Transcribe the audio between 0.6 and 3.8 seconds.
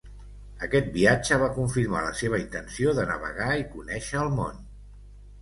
Aquest viatge va confirmar la seva intenció de navegar i